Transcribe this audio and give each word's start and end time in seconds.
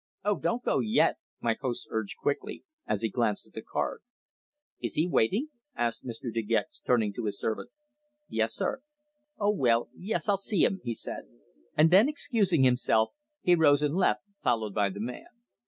"Oh! 0.25 0.39
don't 0.39 0.63
go 0.63 0.79
yet!" 0.79 1.17
my 1.41 1.55
host 1.61 1.87
urged 1.91 2.17
quickly, 2.17 2.63
as 2.87 3.03
he 3.03 3.09
glanced 3.11 3.45
at 3.45 3.53
the 3.53 3.61
card. 3.61 4.01
"Is 4.81 4.95
he 4.95 5.07
waiting?" 5.07 5.49
asked 5.75 6.03
Mr. 6.03 6.33
De 6.33 6.41
Gex, 6.41 6.79
turning 6.79 7.13
to 7.13 7.25
his 7.25 7.37
servant. 7.39 7.69
"Yes, 8.27 8.55
sir." 8.55 8.81
"Oh, 9.37 9.51
well. 9.53 9.89
Yes, 9.95 10.27
I'll 10.27 10.37
see 10.37 10.63
him," 10.63 10.81
he 10.83 10.95
said. 10.95 11.25
And 11.77 11.91
then, 11.91 12.09
excusing 12.09 12.63
himself, 12.63 13.09
he 13.43 13.53
rose 13.53 13.83
and 13.83 13.93
left, 13.93 14.23
followed 14.41 14.73
by 14.73 14.89
the 14.89 14.99
man. 15.01 15.27